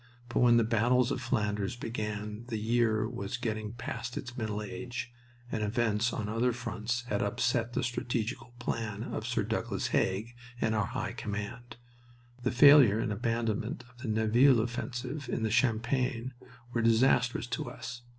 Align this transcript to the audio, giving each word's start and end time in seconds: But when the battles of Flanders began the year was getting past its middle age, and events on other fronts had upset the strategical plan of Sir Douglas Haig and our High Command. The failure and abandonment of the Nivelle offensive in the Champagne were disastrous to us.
But 0.29 0.39
when 0.39 0.57
the 0.57 0.63
battles 0.63 1.11
of 1.11 1.21
Flanders 1.21 1.75
began 1.75 2.45
the 2.47 2.57
year 2.57 3.07
was 3.07 3.37
getting 3.37 3.73
past 3.73 4.17
its 4.17 4.35
middle 4.35 4.63
age, 4.63 5.13
and 5.51 5.61
events 5.61 6.11
on 6.11 6.27
other 6.27 6.53
fronts 6.53 7.03
had 7.03 7.21
upset 7.21 7.73
the 7.73 7.83
strategical 7.83 8.55
plan 8.57 9.03
of 9.03 9.27
Sir 9.27 9.43
Douglas 9.43 9.89
Haig 9.89 10.33
and 10.59 10.73
our 10.73 10.87
High 10.87 11.13
Command. 11.13 11.77
The 12.41 12.49
failure 12.51 12.97
and 12.97 13.13
abandonment 13.13 13.83
of 13.91 13.99
the 14.01 14.07
Nivelle 14.07 14.59
offensive 14.59 15.29
in 15.29 15.43
the 15.43 15.51
Champagne 15.51 16.33
were 16.73 16.81
disastrous 16.81 17.45
to 17.49 17.69
us. 17.69 18.01